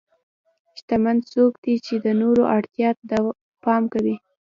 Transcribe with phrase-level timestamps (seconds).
[0.77, 3.17] شتمن څوک دی چې د نورو اړتیا ته
[3.63, 4.15] پام کوي.